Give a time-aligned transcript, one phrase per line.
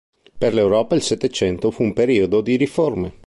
[0.39, 3.13] Per l'Europa il Settecento fu un periodo di riforme.